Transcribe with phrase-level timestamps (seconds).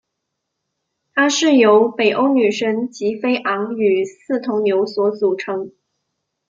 [1.13, 5.71] 它是由北欧女神吉菲昂与四头牛所组成。